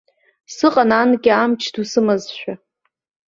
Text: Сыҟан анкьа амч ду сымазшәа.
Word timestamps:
Сыҟан 0.55 0.91
анкьа 1.01 1.31
амч 1.43 1.61
ду 1.73 1.83
сымазшәа. 1.91 2.53